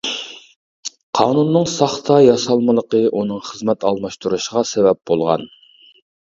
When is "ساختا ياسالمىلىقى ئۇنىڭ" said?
1.73-3.45